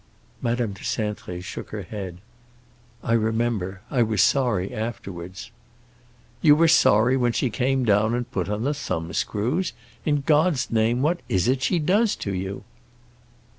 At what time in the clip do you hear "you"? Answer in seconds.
6.41-6.55, 12.33-12.63